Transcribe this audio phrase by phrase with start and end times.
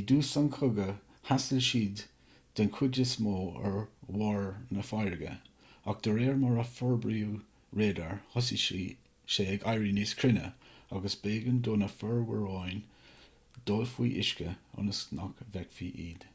[0.10, 2.02] dtús an chogaidh thaistil siad
[2.60, 3.32] den chuid is mó
[3.70, 3.74] ar
[4.20, 5.32] bharr na farraige
[5.92, 8.80] ach de réir mar a forbraíodh radar thosaigh
[9.34, 10.46] sé ag éirí níos cruinne
[11.00, 12.80] agus b'éigean do na fomhuireáin
[13.72, 16.26] dul faoi uisce ionas nach bhfeicfí iad